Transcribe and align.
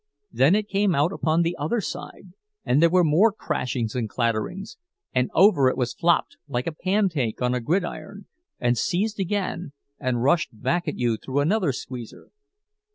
Then 0.31 0.55
it 0.55 0.67
came 0.67 0.95
out 0.95 1.13
upon 1.13 1.43
the 1.43 1.55
other 1.59 1.79
side, 1.79 2.33
and 2.65 2.81
there 2.81 2.89
were 2.89 3.03
more 3.03 3.31
crashings 3.31 3.93
and 3.93 4.09
clatterings, 4.09 4.77
and 5.13 5.29
over 5.35 5.69
it 5.69 5.77
was 5.77 5.93
flopped, 5.93 6.37
like 6.47 6.65
a 6.65 6.71
pancake 6.71 7.39
on 7.39 7.53
a 7.53 7.59
gridiron, 7.61 8.25
and 8.59 8.75
seized 8.79 9.19
again 9.19 9.73
and 9.99 10.23
rushed 10.23 10.59
back 10.59 10.87
at 10.87 10.97
you 10.97 11.17
through 11.17 11.41
another 11.41 11.71
squeezer. 11.71 12.31